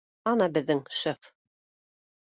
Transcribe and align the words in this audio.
Ана, 0.31 0.47
беҙҙең 0.55 0.81
шеф 1.01 1.31